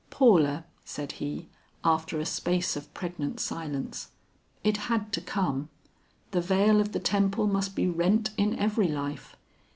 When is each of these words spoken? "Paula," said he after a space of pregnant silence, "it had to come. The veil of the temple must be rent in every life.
"Paula," 0.09 0.65
said 0.83 1.11
he 1.11 1.47
after 1.83 2.19
a 2.19 2.25
space 2.25 2.75
of 2.75 2.91
pregnant 2.95 3.39
silence, 3.39 4.09
"it 4.63 4.77
had 4.89 5.13
to 5.13 5.21
come. 5.21 5.69
The 6.31 6.41
veil 6.41 6.81
of 6.81 6.91
the 6.91 6.99
temple 6.99 7.45
must 7.45 7.75
be 7.75 7.87
rent 7.87 8.31
in 8.35 8.57
every 8.57 8.87
life. 8.87 9.35